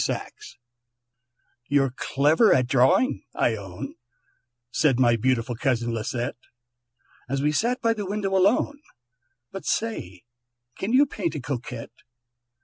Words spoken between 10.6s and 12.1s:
can you paint a Coquette?"